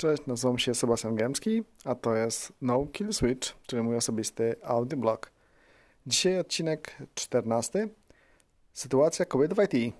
Cześć, 0.00 0.26
nazywam 0.26 0.58
się 0.58 0.74
Sebastian 0.74 1.14
Gębski, 1.14 1.62
a 1.84 1.94
to 1.94 2.14
jest 2.14 2.52
No 2.60 2.86
Kill 2.86 3.12
Switch, 3.12 3.54
czyli 3.66 3.82
mój 3.82 3.96
osobisty 3.96 4.56
audioblog. 4.62 5.30
Dzisiaj 6.06 6.38
odcinek 6.38 6.96
14. 7.14 7.88
Sytuacja 8.72 9.24
kobiet 9.24 9.54
w 9.54 9.62
IT. 9.62 9.94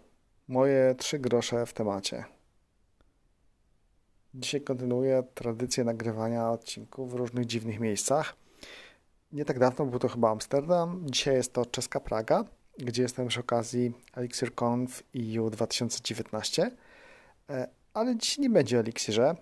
Moje 0.49 0.95
trzy 0.99 1.19
grosze 1.19 1.67
w 1.67 1.73
temacie. 1.73 2.25
Dzisiaj 4.35 4.61
kontynuuję 4.61 5.23
tradycję 5.35 5.85
nagrywania 5.85 6.51
odcinków 6.51 7.11
w 7.11 7.15
różnych 7.15 7.47
dziwnych 7.47 7.81
miejscach. 7.81 8.37
Nie 9.33 9.45
tak 9.45 9.59
dawno 9.59 9.87
był 9.87 9.99
to 9.99 10.09
chyba 10.09 10.31
Amsterdam, 10.31 11.03
dzisiaj 11.11 11.35
jest 11.35 11.53
to 11.53 11.67
czeska 11.67 12.01
Praga, 12.01 12.45
gdzie 12.79 13.03
jestem 13.03 13.29
przy 13.29 13.41
okazji 13.41 13.93
ElixirConf 14.17 15.03
EU 15.17 15.51
2019. 15.51 16.71
E, 17.51 17.69
ale 17.95 18.17
dzisiaj 18.17 18.43
nie 18.43 18.51
będzie 18.51 18.77
o 18.77 18.81
Elixirze, 18.81 19.35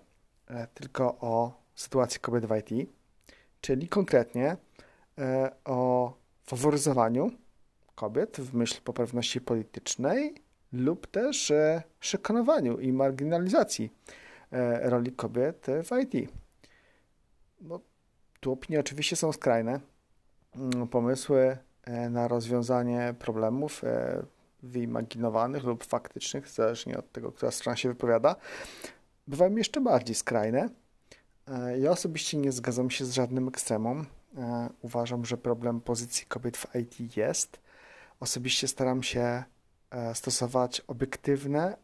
tylko 0.74 1.04
o 1.20 1.62
sytuacji 1.74 2.20
kobiet 2.20 2.46
w 2.46 2.56
IT, 2.56 2.90
czyli 3.60 3.88
konkretnie 3.88 4.56
e, 5.18 5.50
o 5.64 6.12
faworyzowaniu 6.44 7.30
kobiet 7.94 8.36
w 8.40 8.54
myśl 8.54 8.82
poprawności 8.84 9.40
politycznej 9.40 10.34
lub 10.72 11.06
też 11.06 11.50
e, 11.50 11.82
szykanowaniu 12.00 12.78
i 12.78 12.92
marginalizacji 12.92 13.92
roli 14.80 15.12
kobiet 15.12 15.66
w 15.84 16.02
IT. 16.02 16.30
No, 17.60 17.80
tu 18.40 18.52
opinie 18.52 18.80
oczywiście 18.80 19.16
są 19.16 19.32
skrajne. 19.32 19.80
Mm, 20.56 20.88
pomysły 20.88 21.56
na 22.10 22.28
rozwiązanie 22.28 23.14
problemów 23.18 23.82
wyimaginowanych 24.62 25.64
lub 25.64 25.84
faktycznych, 25.84 26.48
zależnie 26.48 26.98
od 26.98 27.12
tego, 27.12 27.32
która 27.32 27.50
strona 27.50 27.76
się 27.76 27.88
wypowiada, 27.88 28.36
bywają 29.28 29.56
jeszcze 29.56 29.80
bardziej 29.80 30.14
skrajne. 30.14 30.68
E, 31.48 31.78
ja 31.78 31.90
osobiście 31.90 32.38
nie 32.38 32.52
zgadzam 32.52 32.90
się 32.90 33.04
z 33.04 33.12
żadnym 33.12 33.48
ekstremum. 33.48 34.06
E, 34.36 34.68
uważam, 34.82 35.24
że 35.24 35.36
problem 35.36 35.80
pozycji 35.80 36.26
kobiet 36.26 36.56
w 36.56 36.66
IT 36.74 37.16
jest. 37.16 37.60
Osobiście 38.20 38.68
staram 38.68 39.02
się 39.02 39.44
e, 39.90 40.14
stosować 40.14 40.80
obiektywne 40.80 41.76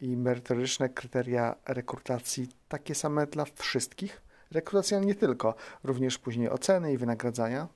i 0.00 0.16
merytoryczne 0.16 0.88
kryteria 0.88 1.54
rekrutacji, 1.66 2.48
takie 2.68 2.94
same 2.94 3.26
dla 3.26 3.44
wszystkich. 3.44 4.22
Rekrutacja 4.50 4.98
nie 4.98 5.14
tylko, 5.14 5.54
również 5.84 6.18
później 6.18 6.50
oceny 6.50 6.92
i 6.92 6.98
wynagradzania 6.98 7.68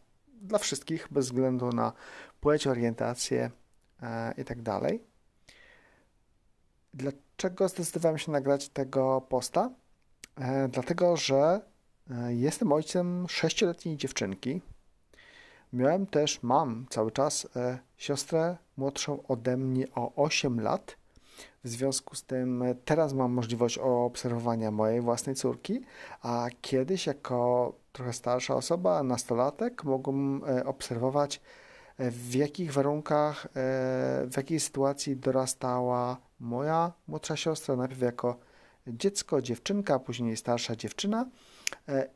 dla 0.43 0.59
wszystkich, 0.59 1.09
bez 1.11 1.27
względu 1.27 1.69
na 1.69 1.93
płeć, 2.41 2.67
orientację 2.67 3.51
itd. 4.37 4.81
Dlaczego 6.99 7.69
zdecydowałem 7.69 8.19
się 8.19 8.33
nagrać 8.33 8.69
tego 8.69 9.21
posta? 9.29 9.71
E, 10.41 10.69
dlatego, 10.69 11.17
że 11.17 11.61
e, 12.11 12.35
jestem 12.35 12.73
ojcem 12.73 13.27
sześcioletniej 13.29 13.97
dziewczynki. 13.97 14.61
Miałem 15.73 16.07
też, 16.07 16.43
mam 16.43 16.87
cały 16.91 17.11
czas 17.11 17.49
e, 17.57 17.79
siostrę 17.97 18.57
młodszą 18.77 19.27
ode 19.27 19.57
mnie 19.57 19.87
o 19.95 20.25
8 20.25 20.61
lat. 20.61 20.97
W 21.65 21.69
związku 21.69 22.15
z 22.15 22.25
tym 22.25 22.65
teraz 22.85 23.13
mam 23.13 23.33
możliwość 23.33 23.79
obserwowania 23.79 24.71
mojej 24.71 25.01
własnej 25.01 25.35
córki, 25.37 25.81
a 26.23 26.49
kiedyś 26.61 27.07
jako 27.07 27.73
trochę 27.93 28.13
starsza 28.13 28.55
osoba, 28.55 29.03
nastolatek, 29.03 29.85
mogłem 29.85 30.43
obserwować 30.65 31.41
w 31.99 32.35
jakich 32.35 32.73
warunkach, 32.73 33.49
w 34.25 34.33
jakiej 34.37 34.61
sytuacji 34.61 35.17
dorastała 35.17 36.28
moja 36.41 36.93
młodsza 37.09 37.37
siostra, 37.37 37.77
najpierw 37.77 38.01
jako 38.01 38.39
dziecko, 38.87 39.43
dziewczynka, 39.43 39.99
później 39.99 40.37
starsza 40.37 40.77
dziewczyna, 40.77 41.27
e, 41.89 42.09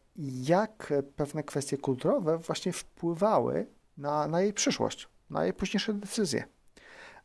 jak 0.43 0.93
pewne 1.17 1.43
kwestie 1.43 1.79
kulturowe 1.79 2.39
właśnie 2.39 2.73
wpływały 2.73 3.67
na, 3.99 4.29
na 4.29 4.41
jej 4.43 4.53
przyszłość, 4.53 5.09
na 5.31 5.45
jej 5.45 5.53
późniejsze 5.53 5.95
decyzje. 5.95 6.45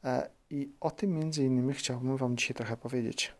E, 0.03 0.29
I 0.49 0.71
o 0.79 0.91
tym 0.91 1.15
między 1.15 1.43
innymi 1.43 1.73
chciałbym 1.73 2.17
Wam 2.17 2.37
dzisiaj 2.37 2.55
trochę 2.55 2.77
powiedzieć. 2.77 3.33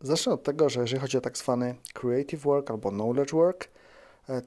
Zacznę 0.00 0.32
od 0.32 0.42
tego, 0.42 0.68
że 0.68 0.80
jeżeli 0.80 1.00
chodzi 1.00 1.18
o 1.18 1.20
tak 1.20 1.38
zwany 1.38 1.74
creative 1.94 2.42
work 2.42 2.70
albo 2.70 2.90
knowledge 2.90 3.32
work, 3.32 3.68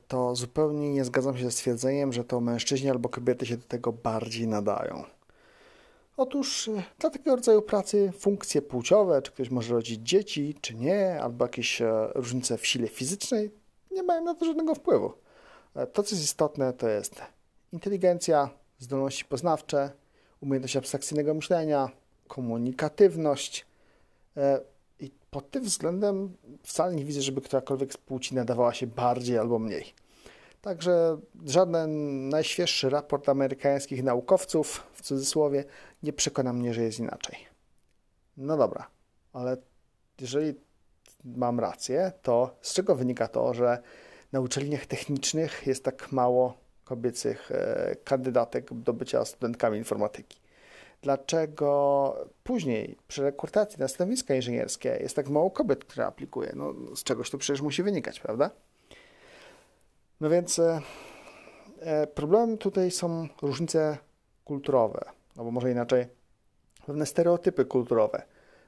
to 0.07 0.35
zupełnie 0.35 0.93
nie 0.93 1.05
zgadzam 1.05 1.37
się 1.37 1.43
ze 1.43 1.51
stwierdzeniem, 1.51 2.13
że 2.13 2.23
to 2.23 2.41
mężczyźni 2.41 2.89
albo 2.89 3.09
kobiety 3.09 3.45
się 3.45 3.57
do 3.57 3.63
tego 3.63 3.91
bardziej 3.93 4.47
nadają. 4.47 5.03
Otóż 6.19 6.67
e, 6.67 6.83
dla 6.99 7.09
takiego 7.09 7.35
rodzaju 7.35 7.61
pracy 7.61 8.11
funkcje 8.19 8.61
płciowe, 8.61 9.21
czy 9.21 9.31
ktoś 9.31 9.49
może 9.49 9.73
rodzić 9.73 10.09
dzieci, 10.09 10.55
czy 10.61 10.75
nie, 10.75 11.21
albo 11.21 11.45
jakieś 11.45 11.81
e, 11.81 12.09
różnice 12.15 12.57
w 12.57 12.67
sile 12.67 12.87
fizycznej, 12.87 13.51
nie 13.91 14.03
mają 14.03 14.23
na 14.23 14.35
to 14.35 14.45
żadnego 14.45 14.75
wpływu. 14.75 15.13
E, 15.75 15.87
to, 15.87 16.03
co 16.03 16.15
jest 16.15 16.25
istotne, 16.25 16.73
to 16.73 16.89
jest 16.89 17.21
inteligencja, 17.73 18.49
zdolności 18.79 19.25
poznawcze, 19.25 19.91
umiejętność 20.41 20.77
abstrakcyjnego 20.77 21.33
myślenia, 21.33 21.89
komunikatywność, 22.27 23.65
pod 25.31 25.51
tym 25.51 25.63
względem 25.63 26.33
wcale 26.63 26.95
nie 26.95 27.05
widzę, 27.05 27.21
żeby 27.21 27.41
którakolwiek 27.41 27.93
z 27.93 27.97
płci 27.97 28.35
nadawała 28.35 28.73
się 28.73 28.87
bardziej 28.87 29.37
albo 29.37 29.59
mniej. 29.59 29.93
Także 30.61 31.17
żaden 31.45 32.29
najświeższy 32.29 32.89
raport 32.89 33.29
amerykańskich 33.29 34.03
naukowców, 34.03 34.83
w 34.93 35.01
cudzysłowie, 35.01 35.63
nie 36.03 36.13
przekona 36.13 36.53
mnie, 36.53 36.73
że 36.73 36.83
jest 36.83 36.99
inaczej. 36.99 37.37
No 38.37 38.57
dobra, 38.57 38.89
ale 39.33 39.57
jeżeli 40.21 40.53
mam 41.25 41.59
rację, 41.59 42.11
to 42.21 42.55
z 42.61 42.73
czego 42.73 42.95
wynika 42.95 43.27
to, 43.27 43.53
że 43.53 43.81
na 44.31 44.39
uczelniach 44.39 44.85
technicznych 44.85 45.67
jest 45.67 45.83
tak 45.83 46.11
mało 46.11 46.57
kobiecych 46.83 47.51
e, 47.51 47.95
kandydatek 48.03 48.73
do 48.73 48.93
bycia 48.93 49.25
studentkami 49.25 49.77
informatyki? 49.77 50.39
dlaczego 51.01 52.27
później 52.43 52.97
przy 53.07 53.23
rekrutacji 53.23 53.79
na 53.79 53.87
stanowiska 53.87 54.35
inżynierskie 54.35 54.97
jest 55.01 55.15
tak 55.15 55.29
mało 55.29 55.51
kobiet, 55.51 55.85
które 55.85 56.05
aplikuje. 56.05 56.53
No, 56.55 56.73
z 56.95 57.03
czegoś 57.03 57.29
to 57.29 57.37
przecież 57.37 57.61
musi 57.61 57.83
wynikać, 57.83 58.19
prawda? 58.19 58.49
No 60.21 60.29
więc 60.29 60.59
e, 60.59 60.81
e, 61.79 62.07
problemem 62.07 62.57
tutaj 62.57 62.91
są 62.91 63.27
różnice 63.41 63.97
kulturowe, 64.45 65.05
albo 65.37 65.51
może 65.51 65.71
inaczej, 65.71 66.07
pewne 66.85 67.05
stereotypy 67.05 67.65
kulturowe, 67.65 68.23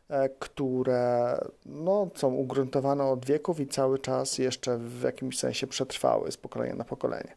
e, 0.09 0.29
które 0.29 1.37
no, 1.65 2.07
są 2.15 2.33
ugruntowane 2.33 3.03
od 3.03 3.25
wieków 3.25 3.59
i 3.59 3.67
cały 3.67 3.99
czas 3.99 4.37
jeszcze 4.37 4.77
w 4.77 5.01
jakimś 5.01 5.39
sensie 5.39 5.67
przetrwały 5.67 6.31
z 6.31 6.37
pokolenia 6.37 6.75
na 6.75 6.83
pokolenie. 6.83 7.35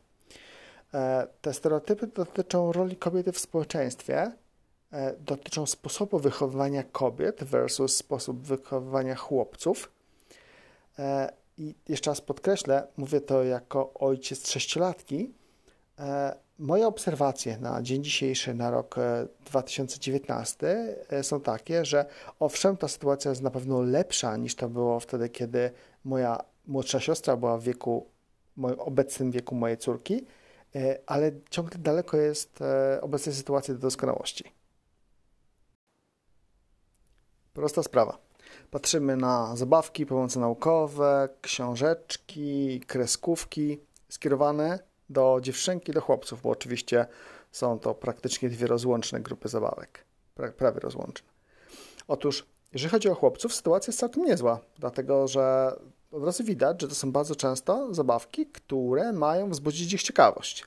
Te 1.41 1.55
stereotypy 1.55 2.07
dotyczą 2.07 2.73
roli 2.73 2.97
kobiety 2.97 3.33
w 3.33 3.39
społeczeństwie, 3.39 4.33
dotyczą 5.21 5.67
sposobu 5.67 6.19
wychowywania 6.19 6.83
kobiet 6.83 7.45
versus 7.45 7.97
sposób 7.97 8.43
wychowywania 8.43 9.15
chłopców. 9.15 9.93
E, 11.59 11.63
I 11.63 11.75
jeszcze 11.89 12.11
raz 12.11 12.21
podkreślę, 12.21 12.87
mówię 12.97 13.21
to 13.21 13.45
jako 13.45 13.95
ojciec 13.95 14.51
sześciolatki. 14.51 15.35
E, 15.99 16.37
moje 16.59 16.87
obserwacje 16.87 17.59
na 17.59 17.83
dzień 17.83 18.05
dzisiejszy, 18.05 18.55
na 18.55 18.71
rok 18.71 18.95
2019 19.47 20.97
są 21.23 21.41
takie, 21.41 21.85
że 21.85 22.07
owszem, 22.41 22.77
ta 22.77 22.89
sytuacja 22.89 23.31
jest 23.31 23.43
na 23.43 23.51
pewno 23.51 23.83
lepsza 23.83 24.37
niż 24.37 24.55
to 24.55 24.69
było 24.69 25.01
wtedy, 25.01 25.29
kiedy 25.29 25.71
moja 26.05 26.45
młodsza 26.67 27.01
siostra 27.01 27.37
była 27.37 27.59
w 27.59 27.63
wieku, 27.63 28.07
moim 28.57 28.81
obecnym 28.81 29.31
wieku 29.31 29.55
mojej 29.55 29.79
córki, 29.79 30.27
ale 31.07 31.33
ciągle 31.51 31.79
daleko 31.79 32.17
jest 32.17 32.59
obecnej 33.01 33.35
sytuacji 33.35 33.75
do 33.75 33.81
doskonałości. 33.81 34.45
Prosta 37.53 37.83
sprawa. 37.83 38.24
Patrzymy 38.75 39.17
na 39.17 39.57
zabawki, 39.57 40.07
pomoce 40.07 40.41
naukowe, 40.41 41.29
książeczki, 41.41 42.81
kreskówki 42.81 43.81
skierowane 44.09 44.79
do 45.11 45.39
dziewczynki, 45.43 45.93
do 45.93 46.01
chłopców, 46.01 46.43
bo 46.43 46.51
oczywiście 46.51 47.07
są 47.53 47.79
to 47.79 47.95
praktycznie 47.95 48.49
dwie 48.49 48.67
rozłączne 48.67 49.21
grupy 49.21 49.49
zabawek. 49.49 50.05
Prawie 50.59 50.81
rozłączne. 50.81 51.29
Otóż, 52.09 52.47
jeżeli 52.73 52.91
chodzi 52.91 53.09
o 53.09 53.15
chłopców, 53.15 53.55
sytuacja 53.55 53.91
jest 53.91 54.01
całkiem 54.01 54.25
niezła, 54.25 54.61
dlatego 54.79 55.29
że 55.29 55.73
od 56.13 56.25
razu 56.25 56.45
widać, 56.45 56.83
że 56.83 56.89
to 56.89 56.95
są 56.95 57.13
bardzo 57.13 57.37
często 57.37 57.95
zabawki, 57.95 58.47
które 58.47 59.13
mają 59.13 59.51
wzbudzić 59.51 59.93
ich 59.93 60.03
ciekawość. 60.03 60.65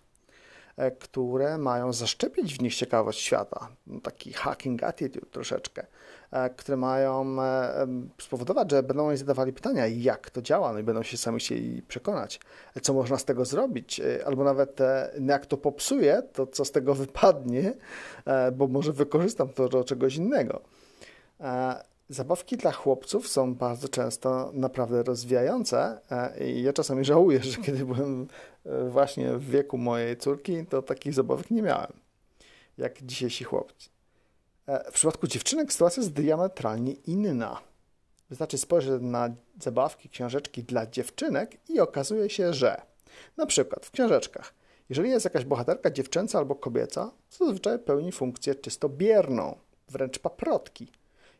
E, 0.77 0.91
które 0.91 1.57
mają 1.57 1.94
zaszczepić 1.94 2.57
w 2.57 2.62
nich 2.62 2.75
ciekawość 2.75 3.19
świata, 3.21 3.69
taki 4.03 4.33
hacking 4.33 4.83
attitude 4.83 5.27
troszeczkę, 5.31 5.85
e, 6.31 6.50
które 6.50 6.77
mają 6.77 7.41
e, 7.41 7.88
spowodować, 8.21 8.71
że 8.71 8.83
będą 8.83 9.07
oni 9.07 9.18
zadawali 9.18 9.53
pytania, 9.53 9.88
jak 9.88 10.29
to 10.29 10.41
działa, 10.41 10.74
no 10.74 10.79
i 10.79 10.83
będą 10.83 11.03
się 11.03 11.18
sami 11.18 11.39
chcieli 11.39 11.81
przekonać, 11.81 12.39
co 12.81 12.94
można 12.94 13.18
z 13.18 13.25
tego 13.25 13.45
zrobić, 13.45 14.01
albo 14.25 14.44
nawet 14.44 14.79
no, 15.19 15.33
jak 15.33 15.45
to 15.45 15.57
popsuje, 15.57 16.24
to 16.33 16.47
co 16.47 16.65
z 16.65 16.71
tego 16.71 16.95
wypadnie, 16.95 17.73
bo 18.53 18.68
może 18.68 18.94
wykorzystam 18.94 19.50
to 19.50 19.69
do 19.69 19.83
czegoś 19.83 20.15
innego. 20.15 20.62
Zabawki 22.09 22.57
dla 22.57 22.71
chłopców 22.71 23.27
są 23.27 23.56
bardzo 23.56 23.89
często 23.89 24.51
naprawdę 24.54 25.04
rozwijające 25.04 26.00
e, 26.12 26.50
i 26.50 26.63
ja 26.63 26.74
czasami 26.74 27.06
żałuję, 27.13 27.44
że 27.44 27.57
kiedy 27.57 27.86
byłem 27.86 28.27
e, 28.65 28.89
właśnie 28.89 29.33
w 29.33 29.50
wieku 29.50 29.77
mojej 29.77 30.18
córki, 30.18 30.65
to 30.65 30.81
takich 30.81 31.13
zabawek 31.13 31.51
nie 31.51 31.62
miałem, 31.62 31.94
jak 32.77 33.04
dzisiejsi 33.04 33.44
chłopcy. 33.44 33.89
E, 34.68 34.92
w 34.92 34.94
przypadku 34.94 35.27
dziewczynek 35.27 35.74
sytuacja 35.74 36.01
jest 36.01 36.13
diametralnie 36.13 36.92
inna. 36.94 37.62
Wystarczy 38.30 38.57
spojrzeć 38.57 39.01
na 39.01 39.30
zabawki, 39.62 40.09
książeczki 40.09 40.63
dla 40.63 40.88
dziewczynek 40.88 41.57
i 41.69 41.80
okazuje 41.80 42.30
się, 42.30 42.54
że 42.54 42.81
na 43.38 43.45
przykład 43.45 43.86
w 43.86 43.92
książeczkach, 43.92 44.54
jeżeli 44.89 45.09
jest 45.09 45.25
jakaś 45.25 45.45
bohaterka 45.45 45.92
dziewczęca 45.92 46.38
albo 46.38 46.56
kobieca, 46.56 47.12
to 47.38 47.45
zazwyczaj 47.45 47.80
pełni 47.80 48.12
funkcję 48.12 48.56
czysto 48.56 48.89
bierną, 48.89 49.57
wręcz 49.89 50.19
paprotki. 50.19 50.92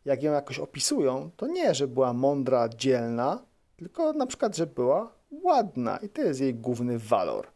Jak 0.08 0.24
ją 0.24 0.32
jakoś 0.32 0.60
opisują, 0.60 1.30
to 1.38 1.48
nie, 1.48 1.76
że 1.76 1.88
była 1.88 2.14
mądra, 2.14 2.70
dzielna, 2.70 3.46
tylko 3.78 4.14
na 4.14 4.28
przykład, 4.28 4.58
że 4.58 4.68
była 4.68 5.14
ładna 5.32 5.98
i 5.98 6.10
to 6.10 6.22
jest 6.22 6.40
jej 6.40 6.56
główny 6.56 7.00
walor. 7.00 7.48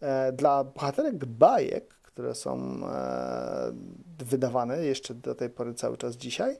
E, 0.00 0.32
dla 0.32 0.64
bohaterek 0.64 1.24
bajek, 1.24 1.94
które 2.02 2.34
są 2.34 2.80
e, 2.86 3.72
wydawane 4.18 4.84
jeszcze 4.84 5.14
do 5.14 5.34
tej 5.34 5.50
pory 5.50 5.74
cały 5.74 5.96
czas 5.96 6.16
dzisiaj, 6.16 6.56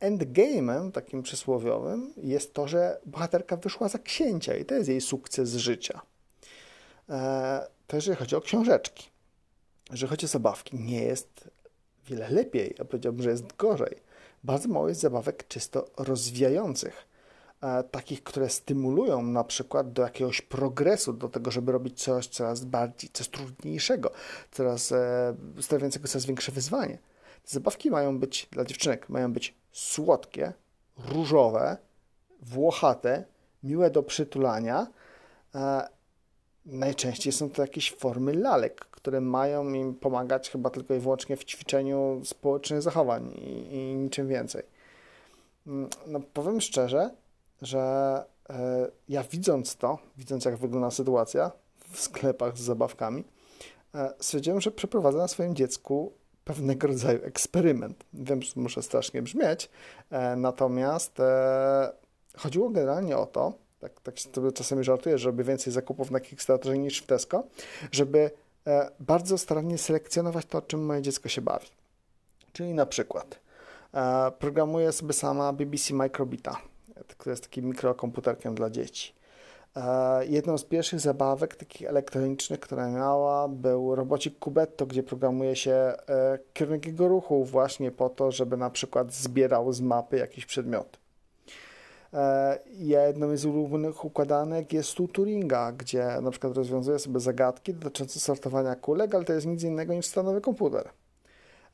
endgame'em 0.00 0.92
takim 0.92 1.22
przysłowiowym 1.22 2.12
jest 2.16 2.54
to, 2.54 2.68
że 2.68 3.00
bohaterka 3.06 3.56
wyszła 3.56 3.88
za 3.88 3.98
księcia 3.98 4.56
i 4.56 4.64
to 4.64 4.74
jest 4.74 4.88
jej 4.88 5.00
sukces 5.00 5.54
życia. 5.54 6.00
E, 7.08 7.66
to 7.86 7.96
jeżeli 7.96 8.16
chodzi 8.16 8.36
o 8.36 8.40
książeczki. 8.40 9.10
Jeżeli 9.90 10.10
chodzi 10.10 10.26
o 10.26 10.28
zabawki, 10.28 10.78
nie 10.78 11.04
jest 11.04 11.50
wiele 12.06 12.30
lepiej, 12.30 12.74
a 12.80 12.84
powiedziałbym, 12.84 13.22
że 13.22 13.30
jest 13.30 13.56
gorzej. 13.56 14.09
Bardzo 14.44 14.68
mało 14.68 14.88
jest 14.88 15.00
zabawek 15.00 15.48
czysto 15.48 15.86
rozwijających. 15.96 17.06
E, 17.62 17.82
takich, 17.82 18.22
które 18.22 18.48
stymulują 18.48 19.22
na 19.22 19.44
przykład 19.44 19.92
do 19.92 20.02
jakiegoś 20.02 20.40
progresu, 20.40 21.12
do 21.12 21.28
tego, 21.28 21.50
żeby 21.50 21.72
robić 21.72 22.02
coś 22.02 22.26
coraz 22.26 22.64
bardziej, 22.64 23.10
coś 23.12 23.28
trudniejszego, 23.28 24.10
coraz 24.50 24.92
e, 24.92 25.34
stawiającego 25.60 26.08
coraz 26.08 26.26
większe 26.26 26.52
wyzwanie. 26.52 26.98
Zabawki 27.46 27.90
mają 27.90 28.18
być 28.18 28.48
dla 28.52 28.64
dziewczynek, 28.64 29.08
mają 29.08 29.32
być 29.32 29.54
słodkie, 29.72 30.52
różowe, 31.08 31.76
włochate, 32.42 33.24
miłe 33.62 33.90
do 33.90 34.02
przytulania. 34.02 34.86
E, 35.54 35.88
najczęściej 36.66 37.32
są 37.32 37.50
to 37.50 37.62
jakieś 37.62 37.92
formy 37.92 38.34
lalek, 38.34 38.89
które 39.00 39.20
mają 39.20 39.72
im 39.72 39.94
pomagać 39.94 40.50
chyba 40.50 40.70
tylko 40.70 40.94
i 40.94 40.98
wyłącznie 40.98 41.36
w 41.36 41.44
ćwiczeniu 41.44 42.20
społecznych 42.24 42.82
zachowań 42.82 43.32
i, 43.32 43.74
i 43.74 43.94
niczym 43.94 44.28
więcej. 44.28 44.62
Mm, 45.66 45.90
no, 46.06 46.20
powiem 46.32 46.60
szczerze, 46.60 47.10
że 47.62 47.80
e, 48.50 48.90
ja 49.08 49.22
widząc 49.22 49.76
to, 49.76 49.98
widząc 50.16 50.44
jak 50.44 50.56
wygląda 50.56 50.90
sytuacja 50.90 51.50
w 51.90 52.00
sklepach 52.00 52.58
z 52.58 52.60
zabawkami, 52.60 53.24
e, 53.94 54.14
stwierdziłem, 54.20 54.60
że 54.60 54.70
przeprowadzę 54.70 55.18
na 55.18 55.28
swoim 55.28 55.54
dziecku 55.54 56.12
pewnego 56.44 56.86
rodzaju 56.86 57.24
eksperyment. 57.24 58.04
Wiem, 58.12 58.42
że 58.42 58.52
muszę 58.56 58.82
strasznie 58.82 59.22
brzmieć, 59.22 59.70
e, 60.10 60.36
natomiast 60.36 61.18
chodziło 62.36 62.70
generalnie 62.70 63.16
o 63.16 63.26
to, 63.26 63.52
tak, 63.80 64.00
tak 64.00 64.20
sobie 64.20 64.52
czasami 64.52 64.84
żartuję, 64.84 65.18
że 65.18 65.28
robię 65.28 65.44
więcej 65.44 65.72
zakupów 65.72 66.10
na 66.10 66.20
Kickstarterze 66.20 66.78
niż 66.78 67.02
w 67.02 67.06
Tesco, 67.06 67.44
żeby 67.92 68.30
bardzo 69.00 69.38
starannie 69.38 69.78
selekcjonować 69.78 70.46
to, 70.46 70.62
czym 70.62 70.86
moje 70.86 71.02
dziecko 71.02 71.28
się 71.28 71.40
bawi. 71.40 71.66
Czyli 72.52 72.74
na 72.74 72.86
przykład 72.86 73.40
programuję 74.38 74.92
sobie 74.92 75.12
sama 75.12 75.52
BBC 75.52 75.94
Microbita, 75.94 76.56
to 77.18 77.30
jest 77.30 77.42
takim 77.42 77.64
mikrokomputerkiem 77.64 78.54
dla 78.54 78.70
dzieci. 78.70 79.14
E, 79.76 80.26
jedną 80.26 80.58
z 80.58 80.64
pierwszych 80.64 81.00
zabawek 81.00 81.56
takich 81.56 81.88
elektronicznych, 81.88 82.60
która 82.60 82.90
miała, 82.90 83.48
był 83.48 83.94
robocik 83.94 84.38
Kubetto, 84.38 84.86
gdzie 84.86 85.02
programuje 85.02 85.56
się 85.56 85.72
e, 85.72 85.94
kierunek 86.52 86.86
jego 86.86 87.08
ruchu 87.08 87.44
właśnie 87.44 87.90
po 87.90 88.08
to, 88.08 88.32
żeby 88.32 88.56
na 88.56 88.70
przykład 88.70 89.12
zbierał 89.12 89.72
z 89.72 89.80
mapy 89.80 90.16
jakiś 90.16 90.46
przedmiot. 90.46 90.99
E, 92.14 92.58
jedną 92.66 93.36
z 93.36 93.44
ulubionych 93.44 94.04
układanek 94.04 94.72
jest 94.72 94.94
tu 94.94 95.08
Turinga, 95.08 95.72
gdzie 95.72 96.20
na 96.22 96.30
przykład 96.30 96.56
rozwiązuje 96.56 96.98
sobie 96.98 97.20
zagadki 97.20 97.74
dotyczące 97.74 98.20
sortowania 98.20 98.74
kulek, 98.74 99.14
ale 99.14 99.24
to 99.24 99.32
jest 99.32 99.46
nic 99.46 99.62
innego 99.62 99.94
niż 99.94 100.06
stanowy 100.06 100.40
komputer. 100.40 100.88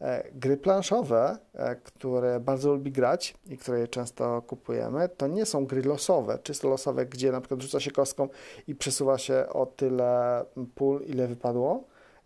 E, 0.00 0.24
gry 0.34 0.56
planszowe, 0.56 1.38
e, 1.54 1.76
które 1.76 2.40
bardzo 2.40 2.72
lubi 2.74 2.92
grać 2.92 3.34
i 3.46 3.58
które 3.58 3.88
często 3.88 4.42
kupujemy, 4.42 5.08
to 5.08 5.26
nie 5.26 5.46
są 5.46 5.66
gry 5.66 5.82
losowe, 5.82 6.38
czysto 6.42 6.68
losowe, 6.68 7.06
gdzie 7.06 7.32
na 7.32 7.40
przykład 7.40 7.62
rzuca 7.62 7.80
się 7.80 7.90
kostką 7.90 8.28
i 8.66 8.74
przesuwa 8.74 9.18
się 9.18 9.46
o 9.48 9.66
tyle 9.66 10.44
pól, 10.74 11.02
ile 11.06 11.28
wypadło, 11.28 11.84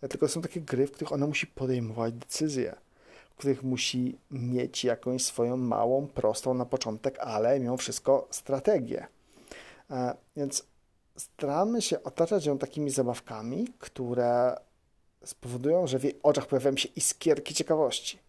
tylko 0.09 0.27
są 0.27 0.41
takie 0.41 0.61
gry, 0.61 0.87
w 0.87 0.91
których 0.91 1.11
ona 1.11 1.27
musi 1.27 1.47
podejmować 1.47 2.13
decyzje, 2.13 2.75
w 3.31 3.35
których 3.35 3.63
musi 3.63 4.17
mieć 4.31 4.83
jakąś 4.83 5.25
swoją 5.25 5.57
małą, 5.57 6.07
prostą 6.07 6.53
na 6.53 6.65
początek, 6.65 7.19
ale 7.19 7.59
mimo 7.59 7.77
wszystko 7.77 8.27
strategię. 8.31 9.07
Więc 10.35 10.63
staramy 11.17 11.81
się 11.81 12.03
otaczać 12.03 12.45
ją 12.45 12.57
takimi 12.57 12.89
zabawkami, 12.89 13.67
które 13.79 14.55
spowodują, 15.25 15.87
że 15.87 15.99
w 15.99 16.03
jej 16.03 16.19
oczach 16.23 16.47
pojawiają 16.47 16.77
się 16.77 16.89
iskierki 16.95 17.53
ciekawości. 17.53 18.19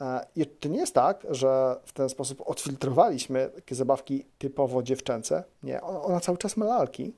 E, 0.00 0.26
I 0.36 0.46
to 0.46 0.68
nie 0.68 0.78
jest 0.78 0.94
tak, 0.94 1.26
że 1.30 1.76
w 1.84 1.92
ten 1.92 2.08
sposób 2.08 2.42
odfiltrowaliśmy 2.46 3.50
takie 3.54 3.74
zabawki 3.74 4.26
typowo 4.38 4.82
dziewczęce. 4.82 5.44
Nie, 5.62 5.82
ona 5.82 6.20
cały 6.20 6.38
czas 6.38 6.56
ma 6.56 6.66
lalki, 6.66 7.14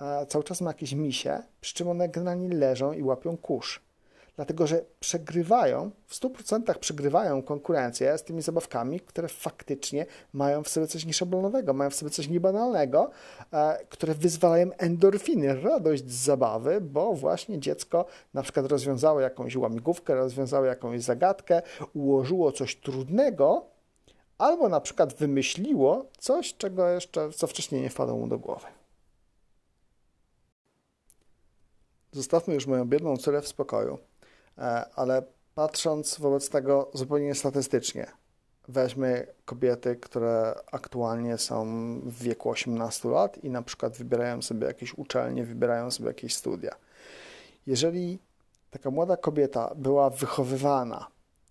e, 0.00 0.26
cały 0.26 0.44
czas 0.44 0.60
ma 0.60 0.70
jakieś 0.70 0.92
misie, 0.92 1.42
przy 1.60 1.74
czym 1.74 1.88
one 1.88 2.08
generalnie 2.08 2.48
leżą 2.48 2.92
i 2.92 3.02
łapią 3.02 3.36
kurz 3.36 3.83
dlatego 4.36 4.66
że 4.66 4.84
przegrywają, 5.00 5.90
w 6.06 6.14
100% 6.14 6.78
przegrywają 6.78 7.42
konkurencję 7.42 8.18
z 8.18 8.22
tymi 8.22 8.42
zabawkami, 8.42 9.00
które 9.00 9.28
faktycznie 9.28 10.06
mają 10.32 10.62
w 10.62 10.68
sobie 10.68 10.86
coś 10.86 11.06
nieszablonowego, 11.06 11.72
mają 11.72 11.90
w 11.90 11.94
sobie 11.94 12.10
coś 12.10 12.28
niebanalnego, 12.28 13.10
e, 13.52 13.84
które 13.88 14.14
wyzwalają 14.14 14.70
endorfiny, 14.78 15.60
radość 15.60 16.10
z 16.10 16.24
zabawy, 16.24 16.80
bo 16.80 17.14
właśnie 17.14 17.58
dziecko 17.58 18.04
na 18.34 18.42
przykład 18.42 18.66
rozwiązało 18.66 19.20
jakąś 19.20 19.56
łamigłówkę, 19.56 20.14
rozwiązało 20.14 20.64
jakąś 20.64 21.02
zagadkę, 21.02 21.62
ułożyło 21.94 22.52
coś 22.52 22.76
trudnego, 22.76 23.66
albo 24.38 24.68
na 24.68 24.80
przykład 24.80 25.14
wymyśliło 25.14 26.06
coś, 26.18 26.54
czego 26.54 26.88
jeszcze, 26.88 27.30
co 27.30 27.46
wcześniej 27.46 27.82
nie 27.82 27.90
wpadło 27.90 28.16
mu 28.16 28.26
do 28.26 28.38
głowy. 28.38 28.66
Zostawmy 32.12 32.54
już 32.54 32.66
moją 32.66 32.84
biedną 32.84 33.16
córę 33.16 33.42
w 33.42 33.48
spokoju. 33.48 33.98
E, 34.58 34.62
ale 34.94 35.22
patrząc 35.54 36.18
wobec 36.18 36.50
tego 36.50 36.90
zupełnie 36.94 37.34
statystycznie, 37.34 38.06
weźmy 38.68 39.26
kobiety, 39.44 39.96
które 39.96 40.54
aktualnie 40.72 41.38
są 41.38 41.64
w 42.00 42.22
wieku 42.22 42.50
18 42.50 43.08
lat 43.08 43.44
i 43.44 43.50
na 43.50 43.62
przykład 43.62 43.96
wybierają 43.96 44.42
sobie 44.42 44.66
jakieś 44.66 44.94
uczelnie, 44.94 45.44
wybierają 45.44 45.90
sobie 45.90 46.08
jakieś 46.08 46.34
studia. 46.34 46.74
Jeżeli 47.66 48.18
taka 48.70 48.90
młoda 48.90 49.16
kobieta 49.16 49.72
była 49.76 50.10
wychowywana 50.10 51.06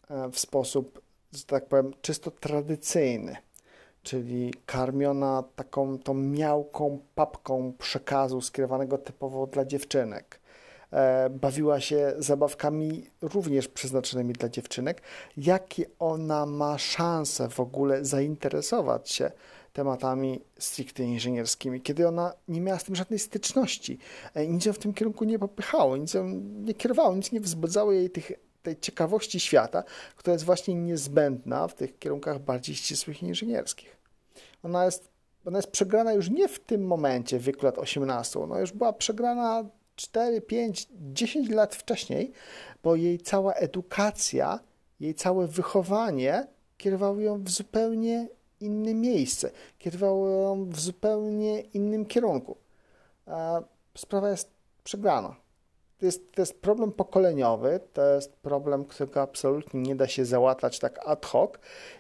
e, 0.10 0.32
w 0.32 0.40
sposób, 0.40 1.02
że 1.34 1.44
tak 1.44 1.66
powiem, 1.66 1.94
czysto 2.02 2.32
tradycyjny, 2.32 3.38
czyli 4.04 4.54
karmiona 4.66 5.44
taką 5.56 6.00
tą 6.00 6.14
miałką 6.14 7.00
papką 7.16 7.74
przekazu 7.80 8.42
skierowanego 8.42 8.98
typowo 8.98 9.48
dla 9.48 9.66
dziewczynek, 9.66 10.40
bawiła 11.30 11.80
się 11.80 12.14
zabawkami 12.18 13.10
również 13.22 13.68
przeznaczonymi 13.68 14.34
dla 14.34 14.50
dziewczynek, 14.50 15.02
jakie 15.38 15.86
ona 16.00 16.46
ma 16.46 16.78
szanse 16.78 17.50
w 17.50 17.60
ogóle 17.60 18.06
zainteresować 18.06 19.10
się 19.10 19.32
tematami 19.74 20.42
stricte 20.60 21.04
inżynierskimi, 21.04 21.82
kiedy 21.82 22.08
ona 22.08 22.34
nie 22.48 22.62
miała 22.62 22.80
z 22.80 22.84
tym 22.84 22.96
żadnej 22.96 23.20
styczności, 23.20 23.98
e, 24.34 24.48
nic 24.48 24.66
ją 24.66 24.74
w 24.74 24.80
tym 24.80 24.94
kierunku 24.94 25.24
nie 25.24 25.40
popychało, 25.40 25.98
nic 25.98 26.14
ją 26.14 26.28
nie 26.64 26.74
kierowało, 26.74 27.16
nic 27.16 27.32
nie 27.32 27.40
wzbudzało 27.40 27.92
jej 27.92 28.10
tych, 28.10 28.32
tej 28.64 28.80
ciekawości 28.80 29.40
świata, 29.40 29.84
która 30.16 30.34
jest 30.34 30.46
właśnie 30.46 30.76
niezbędna 30.76 31.68
w 31.68 31.76
tych 31.76 32.00
kierunkach 32.00 32.40
bardziej 32.40 32.76
ścisłych 32.76 33.24
inżynierskich. 33.24 33.98
Ona 34.64 34.86
jest, 34.86 35.10
ona 35.46 35.58
jest 35.58 35.72
przegrana 35.72 36.14
już 36.14 36.30
nie 36.30 36.48
w 36.48 36.60
tym 36.60 36.88
momencie, 36.88 37.40
w 37.40 37.44
wieku 37.44 37.66
lat 37.66 37.78
18, 37.78 38.40
ona 38.40 38.60
już 38.60 38.72
była 38.72 38.94
przegrana 38.94 39.64
4, 39.96 40.42
5, 40.42 40.88
10 41.14 41.50
lat 41.50 41.76
wcześniej, 41.76 42.32
bo 42.84 42.96
jej 42.96 43.20
cała 43.20 43.54
edukacja, 43.54 44.60
jej 45.00 45.16
całe 45.16 45.48
wychowanie 45.48 46.48
kierowało 46.78 47.20
ją 47.20 47.44
w 47.44 47.50
zupełnie 47.50 48.28
inne 48.60 48.94
miejsce, 48.94 49.52
kierowało 49.80 50.28
ją 50.28 50.66
w 50.70 50.80
zupełnie 50.80 51.62
innym 51.62 52.06
kierunku. 52.06 52.58
Sprawa 53.98 54.30
jest 54.30 54.50
przegrana. 54.84 55.43
To 56.04 56.08
jest, 56.08 56.32
to 56.32 56.42
jest 56.42 56.62
problem 56.62 56.92
pokoleniowy, 56.92 57.80
to 57.94 58.16
jest 58.16 58.34
problem, 58.34 58.86
którego 58.86 59.22
absolutnie 59.22 59.82
nie 59.82 59.96
da 59.96 60.08
się 60.08 60.26
załatać 60.26 60.80
tak 60.80 61.00
ad 61.06 61.26
hoc, 61.26 61.52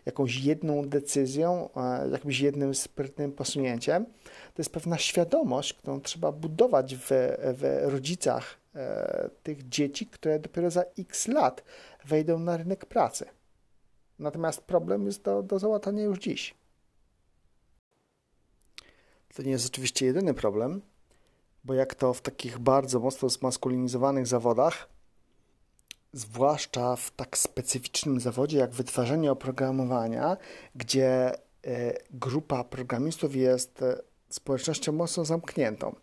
jakąś 0.06 0.38
jedną 0.38 0.90
decyzją, 0.90 1.70
e, 1.76 2.10
jakimś 2.10 2.40
jednym 2.40 2.76
sprytnym 2.76 3.32
posunięciem. 3.32 4.06
To 4.54 4.58
jest 4.58 4.74
pewna 4.74 4.98
świadomość, 4.98 5.74
którą 5.74 6.02
trzeba 6.02 6.32
budować 6.32 6.96
w, 6.96 7.08
w 7.40 7.82
rodzicach 7.84 8.58
e, 8.76 9.30
tych 9.44 9.70
dzieci, 9.70 10.08
które 10.08 10.40
dopiero 10.40 10.72
za 10.72 10.84
x 11.00 11.28
lat 11.28 11.64
wejdą 12.06 12.40
na 12.40 12.58
rynek 12.58 12.86
pracy. 12.86 13.26
Natomiast 14.20 14.62
problem 14.62 15.06
jest 15.06 15.22
do, 15.22 15.44
do 15.44 15.60
załatania 15.60 16.04
już 16.04 16.20
dziś. 16.20 16.56
To 19.36 19.44
nie 19.44 19.52
jest 19.52 19.66
oczywiście 19.66 20.06
jedyny 20.06 20.34
problem 20.34 20.82
bo 21.64 21.74
jak 21.74 21.96
to 21.96 22.14
w 22.14 22.22
takich 22.22 22.60
bardzo 22.60 23.00
mocno 23.00 23.30
zmaskulinizowanych 23.30 24.28
zawodach, 24.28 24.90
zwłaszcza 26.14 26.96
w 26.96 27.12
tak 27.12 27.38
specyficznym 27.38 28.20
zawodzie 28.20 28.58
jak 28.58 28.72
wytwarzanie 28.72 29.32
oprogramowania, 29.32 30.38
gdzie 30.76 31.32
e, 31.36 31.38
grupa 32.12 32.64
programistów 32.64 33.36
jest 33.36 33.82
e, 33.82 34.02
społecznością 34.30 34.92
mocno 34.92 35.26
zamkniętą 35.26 35.96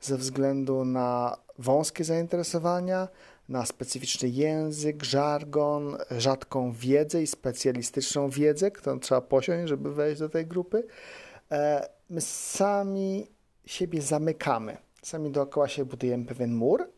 ze 0.00 0.16
względu 0.16 0.84
na 0.84 1.36
wąskie 1.58 2.04
zainteresowania, 2.04 3.08
na 3.48 3.66
specyficzny 3.66 4.28
język, 4.28 5.04
żargon, 5.04 5.96
rzadką 6.10 6.72
wiedzę 6.72 7.22
i 7.22 7.26
specjalistyczną 7.26 8.30
wiedzę, 8.30 8.70
którą 8.70 9.00
trzeba 9.00 9.20
posiąść, 9.20 9.68
żeby 9.68 9.94
wejść 9.94 10.20
do 10.20 10.28
tej 10.28 10.46
grupy. 10.46 10.86
E, 11.50 11.88
my 12.10 12.20
sami 12.20 13.26
siebie 13.66 14.02
zamykamy 14.02 14.83
Sami 15.04 15.30
dookoła 15.30 15.68
się 15.68 15.84
budujemy 15.84 16.24
pewien 16.24 16.54
mur, 16.54 16.88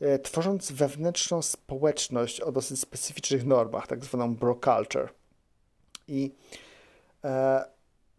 e, 0.00 0.18
tworząc 0.18 0.72
wewnętrzną 0.72 1.42
społeczność 1.42 2.40
o 2.40 2.52
dosyć 2.52 2.80
specyficznych 2.80 3.46
normach, 3.46 3.86
tak 3.86 4.04
zwaną 4.04 4.34
bro 4.34 4.54
culture. 4.54 5.08
I 6.08 6.34
e, 7.24 7.64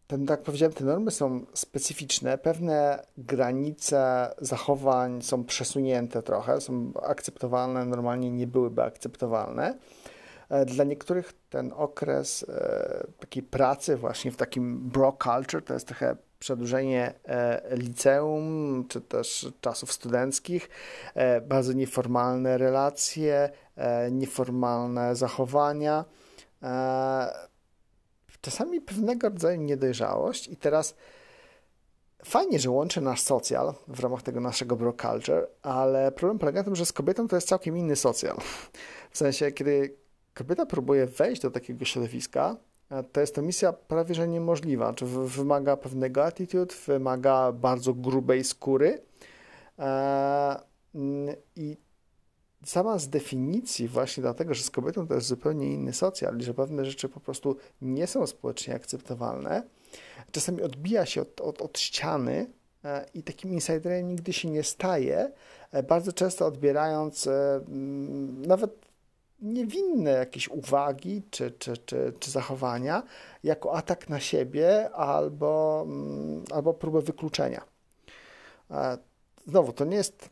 ten, 0.07 0.25
tak 0.25 0.39
jak 0.39 0.45
powiedziałem, 0.45 0.73
te 0.73 0.83
normy 0.83 1.11
są 1.11 1.45
specyficzne, 1.53 2.37
pewne 2.37 3.05
granice 3.17 4.29
zachowań 4.41 5.21
są 5.21 5.43
przesunięte 5.43 6.23
trochę, 6.23 6.61
są 6.61 6.91
akceptowalne, 7.03 7.85
normalnie 7.85 8.31
nie 8.31 8.47
byłyby 8.47 8.83
akceptowalne. 8.83 9.77
E, 10.49 10.65
dla 10.65 10.83
niektórych 10.83 11.33
ten 11.49 11.73
okres 11.75 12.45
takiej 13.19 13.43
pracy 13.43 13.97
właśnie 13.97 14.31
w 14.31 14.37
takim 14.37 14.89
bro 14.89 15.17
culture 15.23 15.63
to 15.63 15.73
jest 15.73 15.87
trochę 15.87 16.15
przedłużenie 16.39 17.13
e, 17.25 17.61
liceum, 17.75 18.85
czy 18.89 19.01
też 19.01 19.47
czasów 19.61 19.93
studenckich, 19.93 20.69
e, 21.13 21.41
bardzo 21.41 21.73
nieformalne 21.73 22.57
relacje, 22.57 23.49
e, 23.75 24.11
nieformalne 24.11 25.15
zachowania, 25.15 26.05
czasami 28.41 28.81
pewnego 28.81 29.29
rodzaju 29.29 29.61
niedojrzałość. 29.61 30.47
I 30.47 30.57
teraz 30.57 30.95
fajnie, 32.25 32.59
że 32.59 32.69
łączy 32.69 33.01
nasz 33.01 33.21
socjal 33.21 33.73
w 33.87 33.99
ramach 33.99 34.21
tego 34.21 34.39
naszego 34.39 34.75
bro 34.75 34.93
culture, 34.93 35.47
ale 35.61 36.11
problem 36.11 36.39
polega 36.39 36.59
na 36.59 36.63
tym, 36.63 36.75
że 36.75 36.85
z 36.85 36.93
kobietą 36.93 37.27
to 37.27 37.35
jest 37.35 37.47
całkiem 37.47 37.77
inny 37.77 37.95
socjal. 37.95 38.37
W 39.11 39.17
sensie, 39.17 39.51
kiedy 39.51 39.97
kobieta 40.33 40.65
próbuje 40.65 41.05
wejść 41.05 41.41
do 41.41 41.51
takiego 41.51 41.85
środowiska, 41.85 42.55
to 43.11 43.21
jest 43.21 43.35
to 43.35 43.41
misja 43.41 43.73
prawie 43.73 44.15
że 44.15 44.27
niemożliwa. 44.27 44.93
Czy 44.93 45.05
wymaga 45.05 45.77
pewnego 45.77 46.25
attitude, 46.25 46.75
wymaga 46.87 47.51
bardzo 47.51 47.93
grubej 47.93 48.43
skóry. 48.43 49.01
E, 49.79 50.59
I 51.55 51.77
sama 52.65 52.99
z 52.99 53.09
definicji, 53.09 53.87
właśnie 53.87 54.21
dlatego, 54.21 54.53
że 54.53 54.63
z 54.63 54.69
kobietą 54.69 55.07
to 55.07 55.13
jest 55.13 55.27
zupełnie 55.27 55.73
inny 55.73 55.93
socjal, 55.93 56.41
że 56.41 56.53
pewne 56.53 56.85
rzeczy 56.85 57.09
po 57.09 57.19
prostu 57.19 57.55
nie 57.81 58.07
są 58.07 58.27
społecznie 58.27 58.75
akceptowalne, 58.75 59.63
czasami 60.31 60.61
odbija 60.61 61.05
się 61.05 61.21
od, 61.21 61.41
od, 61.41 61.61
od 61.61 61.79
ściany 61.79 62.47
e, 62.83 63.05
i 63.13 63.23
takim 63.23 63.53
insiderem 63.53 64.07
nigdy 64.07 64.33
się 64.33 64.49
nie 64.49 64.63
staje, 64.63 65.31
e, 65.71 65.83
bardzo 65.83 66.13
często 66.13 66.45
odbierając 66.45 67.29
nawet 68.47 68.88
niewinne 69.41 70.11
jakieś 70.11 70.47
uwagi 70.47 71.23
czy, 71.29 71.51
czy, 71.51 71.77
czy, 71.77 72.13
czy 72.19 72.31
zachowania 72.31 73.03
jako 73.43 73.75
atak 73.75 74.09
na 74.09 74.19
siebie 74.19 74.91
albo, 74.91 75.83
mm, 75.87 76.43
albo 76.51 76.73
próbę 76.73 77.01
wykluczenia. 77.01 77.61
E, 78.71 78.97
znowu, 79.47 79.73
to 79.73 79.85
nie 79.85 79.97
jest 79.97 80.29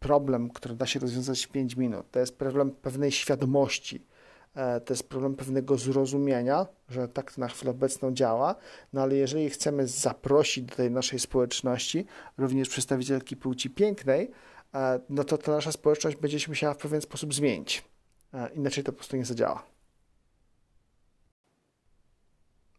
problem, 0.00 0.50
który 0.50 0.74
da 0.74 0.86
się 0.86 1.00
rozwiązać 1.00 1.46
w 1.46 1.48
5 1.48 1.76
minut. 1.76 2.10
To 2.10 2.20
jest 2.20 2.38
problem 2.38 2.70
pewnej 2.70 3.12
świadomości. 3.12 4.06
E, 4.54 4.80
to 4.80 4.92
jest 4.92 5.08
problem 5.08 5.34
pewnego 5.34 5.76
zrozumienia, 5.76 6.66
że 6.88 7.08
tak 7.08 7.32
to 7.32 7.40
na 7.40 7.48
chwilę 7.48 7.70
obecną 7.70 8.14
działa, 8.14 8.54
no 8.92 9.02
ale 9.02 9.16
jeżeli 9.16 9.50
chcemy 9.50 9.86
zaprosić 9.86 10.64
do 10.64 10.76
tej 10.76 10.90
naszej 10.90 11.18
społeczności 11.18 12.06
również 12.38 12.68
przedstawicielki 12.68 13.36
płci 13.36 13.70
pięknej, 13.70 14.30
e, 14.74 15.00
no 15.08 15.24
to 15.24 15.38
ta 15.38 15.52
nasza 15.52 15.72
społeczność 15.72 16.16
będzie 16.16 16.40
się 16.40 16.50
musiała 16.50 16.74
w 16.74 16.78
pewien 16.78 17.00
sposób 17.00 17.34
zmienić. 17.34 17.91
E, 18.34 18.48
inaczej 18.54 18.84
to 18.84 18.92
po 18.92 18.96
prostu 18.96 19.16
nie 19.16 19.24
zadziała. 19.24 19.62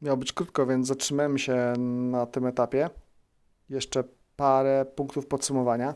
Miało 0.02 0.18
być 0.18 0.34
krótko, 0.34 0.66
więc 0.66 0.88
zatrzymamy 0.88 1.40
się 1.40 1.74
na 1.78 2.26
tym 2.26 2.46
etapie. 2.46 2.90
Jeszcze 3.70 4.04
parę 4.36 4.86
punktów 4.86 5.28
podsumowania. 5.28 5.96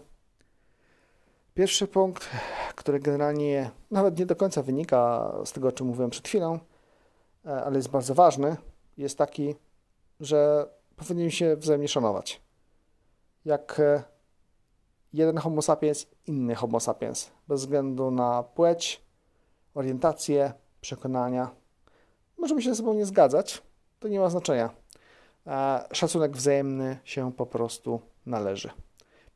Pierwszy 1.54 1.88
punkt, 1.88 2.30
który 2.76 3.00
generalnie 3.00 3.72
nawet 3.92 4.20
nie 4.20 4.26
do 4.26 4.36
końca 4.36 4.64
wynika 4.64 5.32
z 5.46 5.52
tego, 5.52 5.68
o 5.68 5.72
czym 5.72 5.88
mówiłem 5.88 6.10
przed 6.10 6.28
chwilą, 6.28 6.60
e, 7.46 7.64
ale 7.64 7.76
jest 7.76 7.90
bardzo 7.90 8.16
ważny, 8.16 8.58
jest 8.98 9.18
taki, 9.18 9.56
że 10.20 10.70
powinniśmy 10.96 11.32
się 11.32 11.56
wzajemnie 11.56 11.88
szanować. 11.88 12.42
Jak 13.46 13.80
e, 13.80 14.04
jeden 15.14 15.38
homo 15.38 15.62
sapiens, 15.62 16.08
inny 16.26 16.56
homo 16.56 16.80
sapiens, 16.80 17.32
bez 17.48 17.62
względu 17.62 18.12
na 18.12 18.44
płeć, 18.44 19.07
orientacje, 19.78 20.54
przekonania. 20.82 21.52
Możemy 22.38 22.62
się 22.62 22.70
ze 22.70 22.76
sobą 22.76 22.94
nie 22.94 23.06
zgadzać, 23.06 23.62
to 24.00 24.08
nie 24.08 24.20
ma 24.20 24.30
znaczenia. 24.30 24.70
Szacunek 25.92 26.38
wzajemny 26.38 26.98
się 27.04 27.32
po 27.32 27.46
prostu 27.46 28.02
należy. 28.26 28.70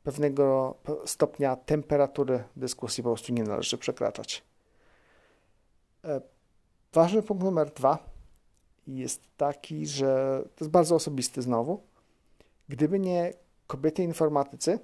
Pewnego 0.03 0.75
stopnia 1.05 1.55
temperatury 1.55 2.43
dyskusji 2.55 3.03
po 3.03 3.09
prostu 3.09 3.33
nie 3.33 3.43
należy 3.43 3.77
przekraczać. 3.77 4.43
E, 6.03 6.21
ważny 6.93 7.21
punkt 7.21 7.43
numer 7.43 7.73
dwa 7.73 7.97
jest 8.87 9.21
taki, 9.37 9.87
że 9.87 10.41
to 10.55 10.65
jest 10.65 10.71
bardzo 10.71 10.95
osobisty 10.95 11.41
znowu. 11.41 11.81
Gdyby 12.69 12.99
nie 12.99 13.33
kobiety 13.67 14.03
informatycy, 14.03 14.79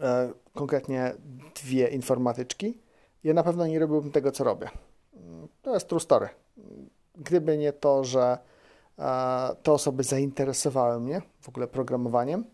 e, 0.00 0.32
konkretnie 0.54 1.14
dwie 1.62 1.88
informatyczki, 1.88 2.85
ja 3.26 3.34
na 3.34 3.42
pewno 3.42 3.66
nie 3.66 3.78
robiłbym 3.78 4.12
tego, 4.12 4.32
co 4.32 4.44
robię. 4.44 4.68
To 5.62 5.74
jest 5.74 5.88
true 5.88 6.00
story. 6.00 6.28
Gdyby 7.16 7.58
nie 7.58 7.72
to, 7.72 8.04
że 8.04 8.38
e, 8.98 9.56
te 9.62 9.72
osoby 9.72 10.02
zainteresowały 10.02 11.00
mnie 11.00 11.22
w 11.40 11.48
ogóle 11.48 11.66
programowaniem, 11.66 12.44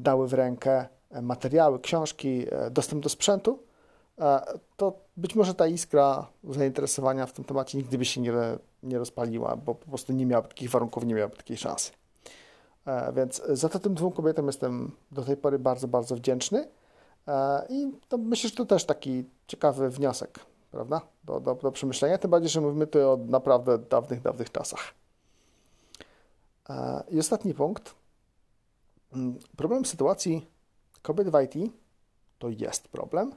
dały 0.00 0.28
w 0.28 0.32
rękę 0.32 0.86
materiały, 1.22 1.80
książki, 1.80 2.46
e, 2.50 2.70
dostęp 2.70 3.02
do 3.02 3.08
sprzętu, 3.08 3.58
e, 4.18 4.40
to 4.76 4.92
być 5.16 5.34
może 5.34 5.54
ta 5.54 5.66
iskra 5.66 6.26
zainteresowania 6.44 7.26
w 7.26 7.32
tym 7.32 7.44
temacie 7.44 7.78
nigdy 7.78 7.98
by 7.98 8.04
się 8.04 8.20
nie, 8.20 8.32
nie 8.82 8.98
rozpaliła, 8.98 9.56
bo 9.56 9.74
po 9.74 9.86
prostu 9.86 10.12
nie 10.12 10.26
miałaby 10.26 10.48
takich 10.48 10.70
warunków, 10.70 11.04
nie 11.04 11.14
miałaby 11.14 11.36
takiej 11.36 11.56
szansy. 11.56 11.92
Więc 13.16 13.42
za 13.48 13.68
to 13.68 13.78
tym 13.78 13.94
dwóm 13.94 14.12
kobietom 14.12 14.46
jestem 14.46 14.92
do 15.12 15.22
tej 15.22 15.36
pory 15.36 15.58
bardzo, 15.58 15.88
bardzo 15.88 16.16
wdzięczny. 16.16 16.68
E, 17.28 17.66
I 17.68 17.92
to 18.08 18.18
myślę, 18.18 18.50
że 18.50 18.56
to 18.56 18.66
też 18.66 18.84
taki 18.84 19.24
ciekawy 19.46 19.90
wniosek, 19.90 20.40
prawda, 20.70 21.00
do, 21.24 21.40
do, 21.40 21.54
do 21.54 21.72
przemyślenia, 21.72 22.18
tym 22.18 22.30
bardziej, 22.30 22.50
że 22.50 22.60
mówimy 22.60 22.86
tu 22.86 23.10
o 23.10 23.16
naprawdę 23.16 23.78
dawnych, 23.78 24.22
dawnych 24.22 24.52
czasach. 24.52 24.94
E, 26.68 27.04
I 27.10 27.18
ostatni 27.18 27.54
punkt. 27.54 27.94
Mm, 29.12 29.38
problem 29.56 29.84
sytuacji 29.84 30.46
kobiet 31.02 31.28
w 31.28 31.42
IT 31.42 31.72
to 32.38 32.48
jest 32.48 32.88
problem, 32.88 33.34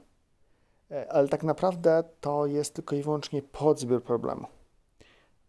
e, 0.90 1.12
ale 1.12 1.28
tak 1.28 1.42
naprawdę 1.42 2.04
to 2.20 2.46
jest 2.46 2.74
tylko 2.74 2.96
i 2.96 3.02
wyłącznie 3.02 3.42
podzbiór 3.42 4.02
problemu, 4.02 4.46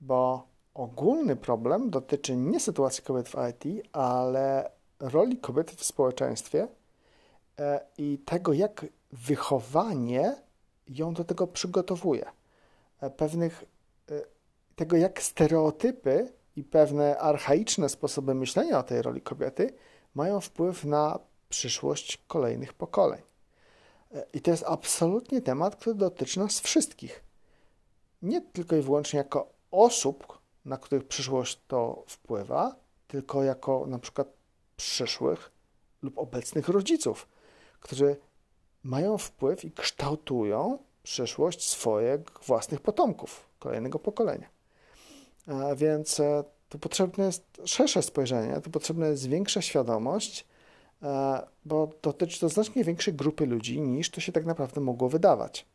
bo 0.02 0.48
ogólny 0.74 1.36
problem 1.36 1.90
dotyczy 1.90 2.36
nie 2.36 2.60
sytuacji 2.60 3.04
kobiet 3.04 3.30
w 3.30 3.36
IT, 3.50 3.88
ale 3.96 4.72
roli 5.00 5.38
kobiety 5.38 5.76
w 5.76 5.84
społeczeństwie– 5.84 6.68
i 7.98 8.20
tego, 8.26 8.54
jak 8.54 8.86
wychowanie 9.12 10.36
ją 10.88 11.14
do 11.14 11.24
tego 11.24 11.48
przygotowuje. 11.48 12.26
E, 13.02 13.10
pewnych, 13.10 13.66
e, 14.12 14.22
tego, 14.76 14.98
jak 14.98 15.22
stereotypy 15.22 16.34
i 16.56 16.64
pewne 16.64 17.18
archaiczne 17.18 17.90
sposoby 17.90 18.34
myślenia 18.34 18.80
o 18.80 18.84
tej 18.84 19.02
roli 19.02 19.22
kobiety 19.22 19.74
mają 20.16 20.42
wpływ 20.42 20.86
na 20.86 21.20
przyszłość 21.50 22.24
kolejnych 22.28 22.74
pokoleń. 22.74 23.22
I 24.34 24.42
to 24.42 24.52
jest 24.52 24.64
absolutnie 24.68 25.42
temat, 25.42 25.76
który 25.76 25.96
dotyczy 25.96 26.40
nas 26.40 26.60
wszystkich. 26.60 27.24
Nie 28.22 28.42
tylko 28.42 28.76
i 28.76 28.82
wyłącznie 28.82 29.18
jako 29.18 29.50
osób, 29.72 30.40
na 30.66 30.78
których 30.78 31.08
przyszłość 31.08 31.60
to 31.68 32.04
wpływa, 32.08 32.76
tylko 33.08 33.44
jako 33.44 33.86
na 33.88 34.00
przykład 34.00 34.28
przyszłych 34.78 35.52
lub 36.02 36.18
obecnych 36.18 36.70
rodziców, 36.70 37.28
którzy 37.80 38.16
mają 38.84 39.18
wpływ 39.18 39.66
i 39.66 39.72
kształtują 39.72 40.78
przyszłość 41.04 41.70
swoich 41.70 42.20
własnych 42.46 42.82
potomków, 42.82 43.46
kolejnego 43.60 44.00
pokolenia. 44.00 44.50
Więc 45.76 46.20
e, 46.20 46.44
tu 46.70 46.80
potrzebne 46.80 47.26
jest 47.26 47.62
szersze 47.66 48.02
spojrzenie, 48.02 48.62
tu 48.62 48.70
potrzebna 48.70 49.08
jest 49.08 49.28
większa 49.28 49.62
świadomość, 49.62 50.48
e, 51.04 51.42
bo 51.66 51.90
dotyczy 52.02 52.40
to 52.40 52.50
znacznie 52.50 52.84
większej 52.84 53.14
grupy 53.14 53.46
ludzi 53.46 53.82
niż 53.82 54.10
to 54.12 54.22
się 54.22 54.32
tak 54.32 54.46
naprawdę 54.46 54.82
mogło 54.82 55.10
wydawać. 55.10 55.66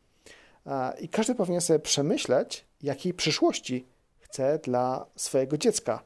E, 0.65 0.99
I 0.99 1.09
każdy 1.09 1.35
powinien 1.35 1.61
sobie 1.61 1.79
przemyśleć, 1.79 2.65
jakiej 2.81 3.13
przyszłości 3.13 3.85
chce 4.19 4.59
dla 4.59 5.05
swojego 5.15 5.57
dziecka, 5.57 6.03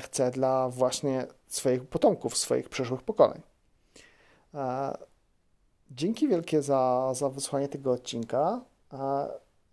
chce 0.00 0.30
dla 0.30 0.68
właśnie 0.68 1.26
swoich 1.46 1.86
potomków, 1.86 2.36
swoich 2.36 2.68
przyszłych 2.68 3.02
pokoleń. 3.02 3.42
Dzięki 5.94 6.28
wielkie 6.28 6.62
za, 6.62 7.12
za 7.14 7.28
wysłanie 7.28 7.68
tego 7.68 7.92
odcinka. 7.92 8.60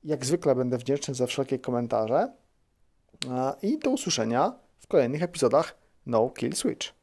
Jak 0.04 0.26
zwykle 0.26 0.56
będę 0.56 0.78
wdzięczny 0.78 1.14
za 1.14 1.28
wszelkie 1.28 1.60
komentarze. 1.60 2.34
I 3.62 3.80
do 3.80 3.90
usłyszenia 3.90 4.54
w 4.80 4.88
kolejnych 4.88 5.24
epizodach 5.24 5.76
No 6.06 6.30
Kill 6.30 6.54
Switch. 6.56 7.01